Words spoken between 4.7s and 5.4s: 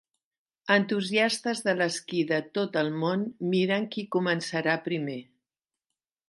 primer.